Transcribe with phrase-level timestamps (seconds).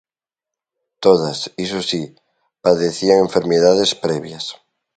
[1.05, 2.03] Todas, iso si,
[2.65, 4.45] padecían enfermidades previas.